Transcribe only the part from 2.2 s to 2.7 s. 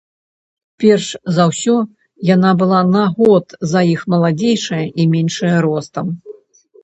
яна